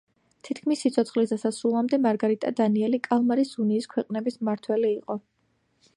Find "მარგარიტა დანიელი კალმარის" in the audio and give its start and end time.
2.07-3.53